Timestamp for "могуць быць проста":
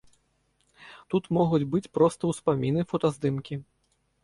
1.37-2.23